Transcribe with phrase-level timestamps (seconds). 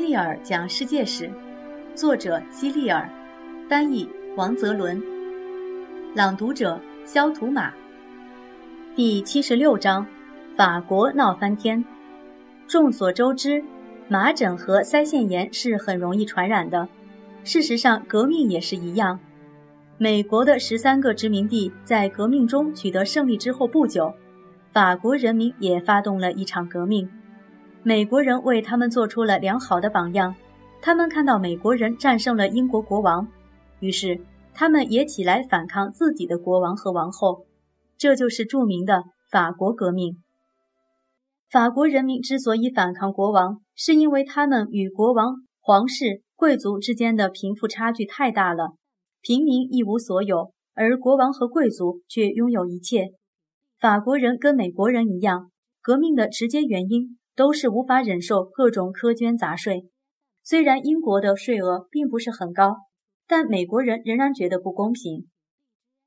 [0.00, 1.30] 利尔讲世界史，
[1.94, 3.08] 作者希利尔，
[3.68, 5.00] 翻译王泽伦，
[6.12, 7.72] 朗读者肖图马。
[8.96, 10.04] 第七十六章：
[10.56, 11.84] 法国闹翻天。
[12.66, 13.62] 众所周知，
[14.08, 16.88] 麻疹和腮腺炎是很容易传染的。
[17.44, 19.20] 事实上，革命也是一样。
[19.98, 24.12] 美国的十三个殖民地在革命中取得胜利之后不久，
[24.72, 27.08] 法国人民也发动了一场革命。
[27.86, 30.34] 美国人为他们做出了良好的榜样，
[30.82, 33.28] 他们看到美国人战胜了英国国王，
[33.78, 34.20] 于是
[34.52, 37.46] 他们也起来反抗自己的国王和王后，
[37.96, 40.20] 这就是著名的法国革命。
[41.48, 48.74] 法国人民之所以反抗国王，是因为他们与国王、皇室、贵族之间的贫富差距太大了，
[49.22, 53.10] 平民一无所有，而国王和贵族却拥有一切。
[53.78, 57.16] 法国人跟美国人一样，革命的直接原因。
[57.36, 59.90] 都是无法忍受各种苛捐杂税。
[60.42, 62.76] 虽然英国的税额并不是很高，
[63.28, 65.28] 但美国人仍然觉得不公平。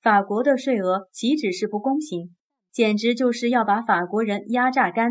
[0.00, 2.34] 法国的税额岂止是不公平，
[2.72, 5.10] 简直就是要把法国人压榨干。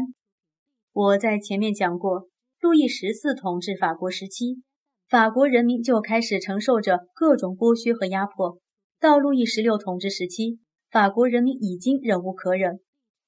[0.92, 2.28] 我在前面讲过，
[2.62, 4.64] 路易十四统治法国时期，
[5.08, 8.58] 法国人民就开始承受着各种剥削和压迫。
[9.00, 10.60] 到路易十六统治时期，
[10.90, 12.80] 法国人民已经忍无可忍。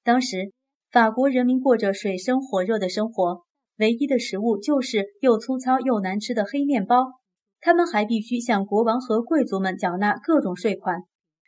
[0.04, 0.52] 当时。
[0.92, 3.44] 法国人民过着水深火热的生活，
[3.78, 7.20] 唯一的食物就是又粗糙又难吃的黑面包。
[7.62, 11.04] 他们还必须向国王和贵族们缴纳各种税款，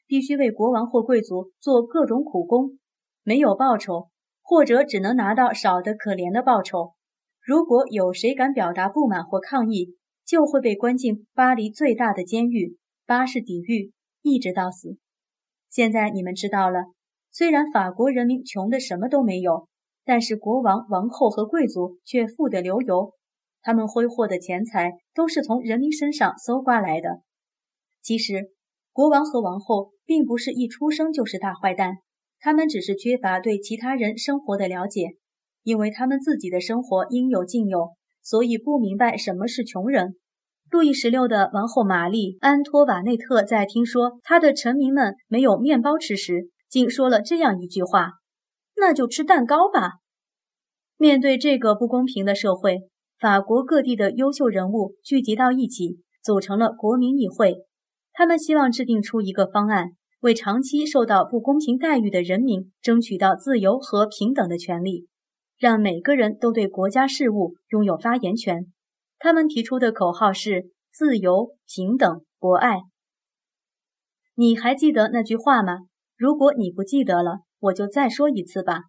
[0.06, 2.78] 必须为国王或贵族做各种苦工，
[3.24, 4.10] 没有报酬，
[4.44, 6.94] 或者只能拿到少得可怜的报酬。
[7.44, 12.78] 如果有谁敢表达不满或抗议，就会被关进巴黎最大的监狱——
[13.08, 14.98] 巴士底狱，一直到死。
[15.68, 16.92] 现在你们知道了。
[17.32, 19.68] 虽然法国人民穷的什么都没有，
[20.04, 23.14] 但是国王、王后和贵族却富得流油。
[23.62, 27.22] 他们挥霍的钱财都是从人民身上搜刮来的。
[28.02, 28.52] 其实，
[28.92, 31.98] 国王和王后并不是一出生就是大坏蛋，
[32.40, 35.12] 他们只是缺乏对其他人生活的了解，
[35.64, 37.92] 因为他们自己的生活应有尽有，
[38.24, 40.16] 所以不明白什么是穷人。
[40.72, 48.14] 路易十六的王后玛丽·安托瓦内特在听说他的臣民们没有面包吃时，竟说了这样一句话
[48.78, 49.96] ：“那就吃蛋糕吧。”
[50.96, 52.90] 面对这个不公平的社会，
[53.20, 57.66] 法国各地的优秀人物聚集到一起，组成了国民议会。
[58.14, 59.90] 他们希望制定出一个方案，
[60.22, 65.08] 为长期受到不公平待遇的人民争取到自由和平等的权利，
[65.58, 68.72] 让每个人都对国家事务拥有发言权。
[69.20, 72.78] 他们提出的口号是“自由、平等、博爱”。
[74.36, 75.80] 你还记得那句话吗？
[76.22, 78.82] 如果你不记得了，我就再说一次吧，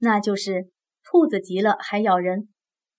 [0.00, 0.68] 那就是
[1.02, 2.50] 兔子急了还咬人。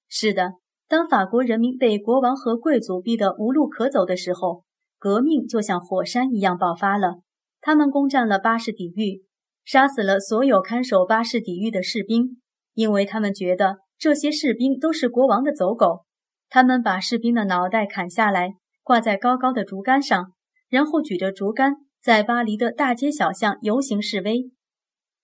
[0.08, 0.54] 是的，
[0.88, 4.64] 当法国人民被国王和贵族逼得无路可走的时候，
[4.98, 7.18] 革命就像火山一样爆发了。
[7.62, 9.24] 他们攻占了巴士底狱，
[9.64, 12.42] 杀死了所有看守巴士底狱的士兵，
[12.74, 16.06] 因为他们觉得这些士兵都是国王的走狗。
[16.50, 20.34] 他们把士兵的脑袋砍下来，挂在高高的竹竿上，
[20.68, 21.76] 然后举着竹竿。
[22.02, 24.52] 在巴黎的大街小巷游行示威。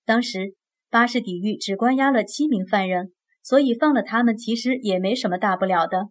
[0.05, 0.55] 当时
[0.89, 6.09] 巴士底狱只关押了七名犯人，所以放了他们其实也没什么大不了的。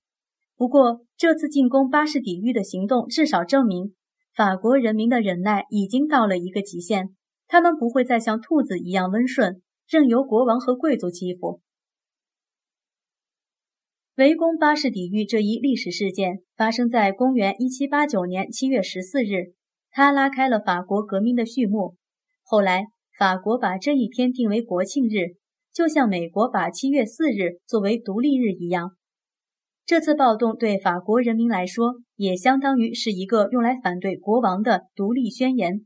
[0.56, 3.94] 不过这次进攻巴士底狱的行动至少证明，
[4.34, 7.14] 法国人民的忍耐已经到了一个极限，
[7.46, 11.60] 他们不会再像兔子一样温顺，任由国王和贵族欺负。
[14.16, 19.54] 围攻巴士底狱这一历史事件发生在公元一七八九年七月十四日。
[19.92, 21.96] 他拉开了法国革命的序幕。
[22.42, 22.86] 后来，
[23.18, 25.36] 法国把这一天定为国庆日，
[25.72, 28.96] 就像美国把七月四日作为独立日一样。
[29.84, 35.84] 这次暴动对法国人民来说，也相当于是一个用来反对国王的独立宣言。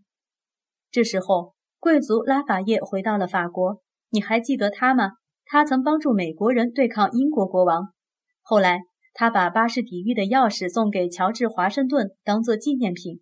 [0.91, 3.83] 这时候，贵族拉法叶回到了法国。
[4.11, 5.13] 你还记得他吗？
[5.45, 7.93] 他曾帮助美国人对抗英国国王。
[8.41, 8.83] 后来，
[9.13, 13.21] 他把巴士底狱的钥匙送给乔治·华盛顿，当做纪念品。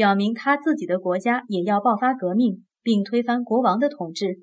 [0.00, 4.38] 表明他自己的国家也要爆发革命，并推翻国王的统治。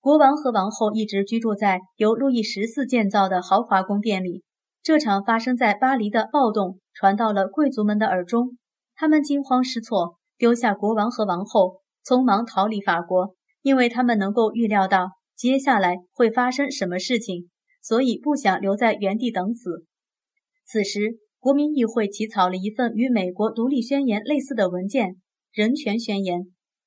[0.00, 4.42] 国王和王后一直居住在由路易十四建造的豪华宫殿里。
[4.82, 8.56] 这场发生在巴黎的暴动传到了贵族们的耳中，
[8.94, 17.50] 他们惊慌失措，丢下国王和王后，匆忙逃离法国，因为他们能够预料到接下来会发生什么事情，
[17.82, 19.84] 所以不想留在原地等死。
[20.64, 21.18] 此时。
[21.40, 25.10] 国民议会起草了一份与美国独立宣言类似的文件
[25.52, 26.40] 《人权宣言》。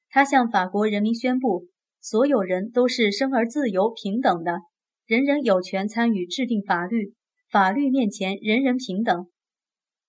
[0.09, 1.67] 他向法国人民宣布，
[2.01, 4.59] 所有人都是生而自由、平等的，
[5.05, 7.13] 人人有权参与制定法律，
[7.49, 9.27] 法律面前人人平等。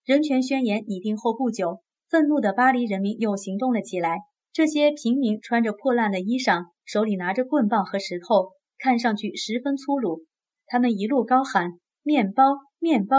[0.04, 1.80] 人权宣言拟定后不久，
[2.10, 4.18] 愤怒的巴黎人民又行动了起来。
[4.52, 10.24] 这些平民穿着破烂的衣裳，手里拿着棍棒和石头，看上去十分粗鲁。
[10.66, 11.70] 他们一路高喊
[12.02, 12.42] “面包，
[12.80, 13.18] 面包”。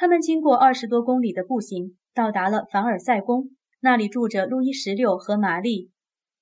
[0.00, 3.50] 他们经过二十多公里的步行，到达了凡尔赛宫，
[3.80, 5.88] 那里住着路易十六和玛丽·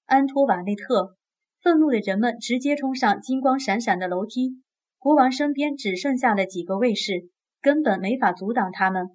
[0.07, 1.17] 安托瓦内特。
[1.61, 4.63] 愤怒的人们直接冲上金光闪闪的楼梯。
[4.97, 9.09] 国王身边只剩下了几个卫士，根本没法阻挡他们。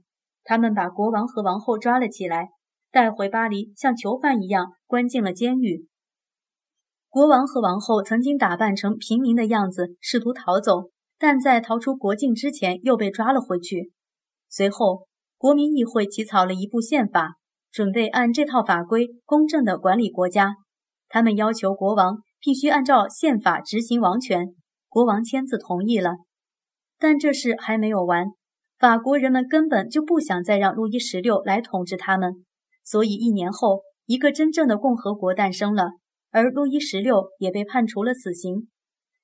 [0.43, 2.49] 他们把国王和王后抓了起来。
[2.91, 5.87] 带回巴黎，像囚犯一样关进了监狱。
[7.07, 13.93] 国王和王后曾经打扮成平民的样子，试图逃走，但在逃出国境之前又被抓了回去。
[14.55, 15.07] 随后，
[15.39, 17.37] 国民议会起草了一部宪法，
[17.71, 20.57] 准备按这套法规公正地管理国家。
[21.09, 24.53] 他们要求国王必须按照宪法执行王权。
[24.89, 26.17] 国王签字同意了，
[26.99, 28.27] 但这事还没有完。
[28.77, 32.45] 法国人们根本就不想再让路易十六来统治他们。
[32.83, 35.93] 所以，一年后，一个真正的共和国诞生了，
[36.29, 38.67] 而路易十六也被判处了死刑。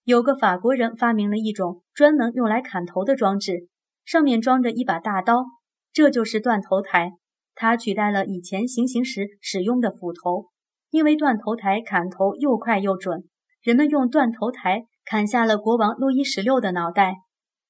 [0.05, 3.67] 有个法国人发明了一种专门用来砍头的装置，
[4.09, 5.45] 上面装着一把大刀，
[5.93, 7.11] 这就是断头台。
[7.53, 10.47] 它取代了以前行刑时使用的斧头，
[10.89, 13.25] 因为断头台砍头又快又准。
[13.61, 17.17] 人们用断头台砍下了国王路易十六的脑袋。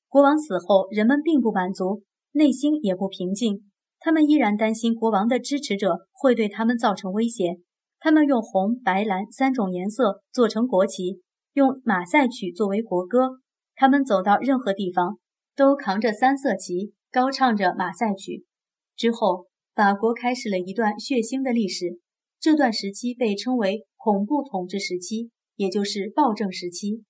[0.08, 3.70] 国王死后，人们并不满足，内心也不平静。
[4.00, 7.58] 他们依然担心国王的支持者会对他们造成威胁。
[8.00, 11.20] 他们用红、白、蓝三种颜色做成国旗，
[11.52, 13.40] 用马赛曲作为国歌。
[13.76, 15.18] 他们走到任何地方，
[15.60, 18.46] 都扛着三色旗，高唱着马赛曲。
[18.96, 22.00] 之后，法国开始了一段血腥的历史。
[22.40, 27.04] 这段时期被称为恐怖统治时期，也就是暴政时期。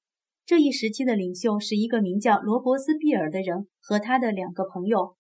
[0.48, 5.16] 这一时期的领袖是一个名叫罗伯斯庇尔的人和他的两个朋友。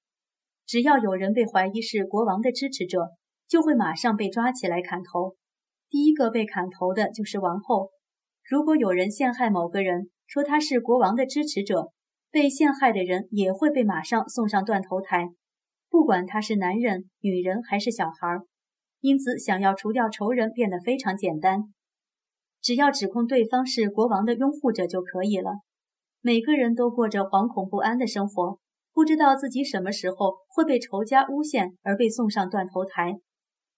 [0.66, 3.10] 只要有人被怀疑是国王的支持者，
[3.48, 5.36] 就会马上被抓起来砍头。
[5.88, 7.92] 第一个被砍头的就是王后。
[8.44, 11.92] 如果有人陷害某个人，说他是国王的支持者，
[12.32, 15.30] 被陷害的人也会被马上送上断头台，
[15.90, 18.40] 不管他是男人、女人还是小孩。
[19.02, 21.74] 因此，想要除掉仇人变得非常简单，
[22.62, 25.60] 只要指控对方是国王的拥护者就可以了。
[26.22, 28.60] 每个人都过着惶恐不安的生活。
[28.92, 33.20] 不知道自己什么时候会被仇家诬陷而被送上断头台。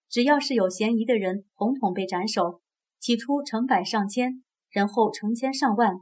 [0.09, 2.61] 只要是有嫌疑的人，统统被斩首。
[2.99, 5.93] 起初成百上千，然后成千上万。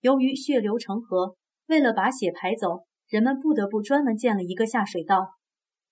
[0.00, 1.36] 由于血流成河，
[1.70, 5.36] 为了把血排走，人们不得不专门建了一个下水道。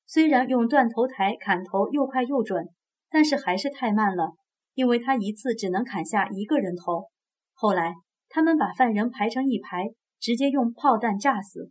[0.06, 2.68] 虽然用断头台砍头又快又准，
[3.08, 4.34] 但是还是太慢了，
[4.74, 7.06] 因为他一次只能砍下一个人头。
[7.54, 7.94] 后来，
[8.28, 11.70] 他们把犯人排成一排，直接用炮弹炸死。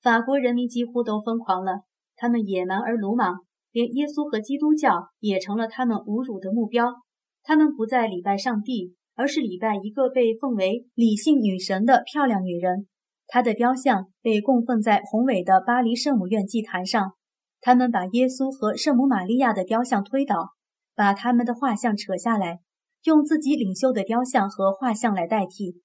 [0.00, 1.80] 法国人民几乎都疯狂了，
[2.14, 3.40] 他们野蛮而鲁莽，
[3.72, 6.94] 连耶稣和基督教也成了他们侮辱的目标。
[7.42, 12.86] 他们不再礼拜上帝，而是礼拜一个被奉为理性女神的漂亮女人。
[13.26, 17.12] 她的雕像被供奉在宏伟的巴黎圣母院祭坛上。
[17.60, 20.52] 他们把耶稣和圣母玛利亚的雕像推倒，
[20.94, 22.60] 把他们的画像扯下来，
[23.04, 25.82] 用自己领袖的雕像和画像来代替。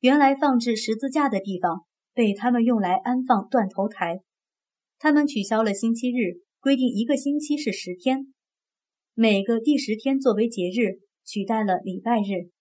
[0.00, 1.84] 原来放置十字架的地方。
[2.14, 4.20] 被他们用来安放断头台。
[4.98, 8.26] 他们取消了星期日，规定一个星期是十天，
[9.14, 12.52] 每个第十天作为节日，取代了礼拜日。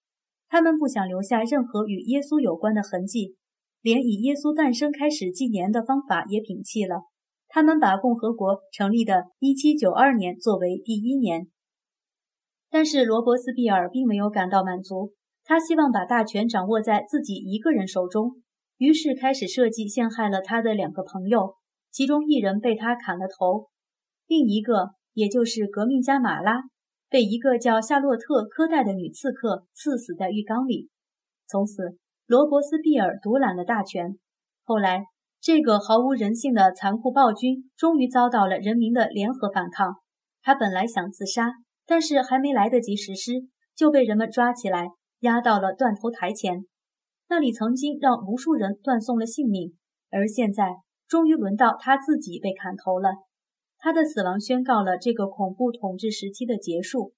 [0.51, 3.37] 他们不想留下任何与耶稣有关的痕迹，
[3.81, 7.03] 连以耶稣诞生开始纪年的方法也摒弃了。
[7.47, 11.47] 他们把共和国成立的1792年作为第一年。
[12.69, 15.13] 但是罗伯斯庇尔并没有感到满足，
[15.45, 18.41] 他希望把大权掌握在自己一个人手中。
[18.75, 21.55] 于是开始设计陷害了他的两个朋友，
[21.91, 23.69] 其中一人被他砍了头，
[24.27, 26.63] 另一个，也就是革命家马拉，
[27.11, 30.89] 被一个叫夏洛特·科代的女刺客刺死在浴缸里。
[31.45, 34.17] 从此，罗伯斯庇尔独揽了大权。
[34.63, 35.03] 后来，
[35.41, 39.95] 这个毫无人性的残酷暴君终于遭到了人民的联合反抗。
[40.41, 41.51] 他本来想自杀，
[41.85, 43.33] 但是还没来得及实施，
[43.75, 44.87] 就被人们抓起来，
[45.19, 46.63] 押到了断头台前。
[47.27, 49.75] 那里曾经让无数人断送了性命，
[50.09, 50.75] 而现在
[51.09, 53.09] 终于轮到他自己被砍头了。
[53.81, 57.13] 他的死亡宣告了这个恐怖统治时期的结束。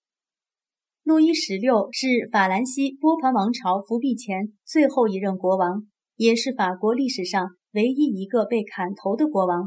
[1.03, 9.65] 路易十六是法兰西波旁王朝复辟前最后一任国王，也是法国历史上唯一一个被砍头的国王。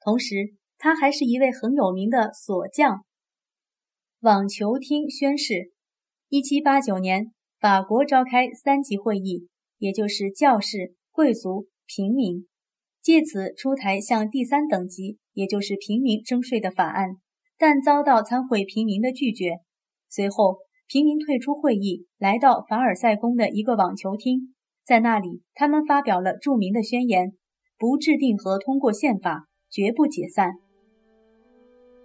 [0.00, 3.04] 同时，他还是一位很有名的锁匠。
[4.20, 5.70] 网球厅宣誓。
[6.28, 9.46] 一七八九年，法国召开三级会议。
[9.80, 12.46] 也就是教士、贵族、平民。
[13.02, 17.16] 借此出台向第三等级，也就是平民征税的法案，
[17.58, 19.58] 但遭到参会平民的拒绝。
[20.08, 27.32] 随后，平民退出会议，来到凡尔赛宫的一个网球厅，在那里，他们发表了著名的宣言：
[27.78, 30.54] 不制定和通过宪法，绝不解散。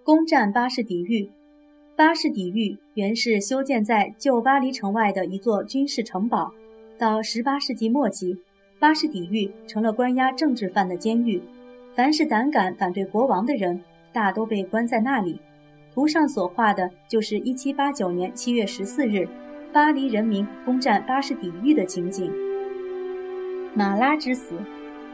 [0.03, 1.31] 攻占巴士底狱。
[1.97, 6.51] 巴士底狱原是修建在旧巴黎城外的一座军事城堡，
[6.99, 8.37] 到18世纪末期。
[8.77, 11.41] 巴士底狱成了关押政治犯的监狱，
[11.95, 15.39] 凡是胆敢反对国王的人，大都被关在那里。
[15.93, 19.29] 图上所画的就是1789年7月14日，
[19.71, 22.29] 巴黎人民攻占巴士底狱的情景。
[23.73, 24.55] 马拉之死，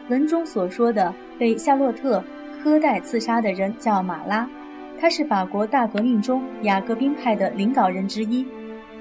[0.09, 2.19] 文中所说的被夏洛特·
[2.63, 4.49] 科代刺杀的人叫马拉，
[4.99, 8.43] 他是法国大革命中雅各宾派的领导人之一。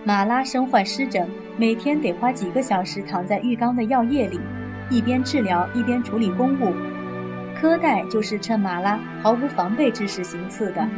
[0.04, 4.38] 马拉身患湿疹，每天得花几个小时躺在浴缸的药液里，
[4.90, 6.74] 一边治疗一边处理公务。
[7.60, 10.88] 科代就是趁马拉毫无防备之时行刺的。